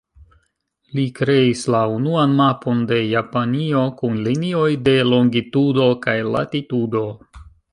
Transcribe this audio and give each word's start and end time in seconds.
Li 0.99 1.03
kreis 1.19 1.59
la 1.75 1.81
unuan 1.97 2.33
mapon 2.39 2.81
de 2.93 2.97
Japanio 3.11 3.83
kun 4.01 4.17
linioj 4.31 4.67
de 4.89 4.97
longitudo 5.13 5.87
kaj 6.07 6.17
latitudo. 6.39 7.07